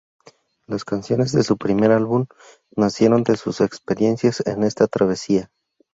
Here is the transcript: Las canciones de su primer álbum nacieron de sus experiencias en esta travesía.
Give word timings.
Las 0.65 0.83
canciones 0.83 1.31
de 1.31 1.43
su 1.43 1.57
primer 1.57 1.91
álbum 1.91 2.25
nacieron 2.75 3.21
de 3.21 3.37
sus 3.37 3.61
experiencias 3.61 4.41
en 4.47 4.63
esta 4.63 4.87
travesía. 4.87 5.51